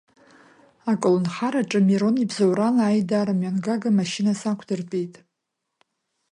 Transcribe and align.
Аколнхараҿы, 0.91 1.79
Мирон 1.87 2.15
ибзоурала, 2.23 2.83
аидара 2.87 3.33
мҩангага 3.39 3.89
машьына 3.99 4.33
сақәдыртәеит. 4.39 5.15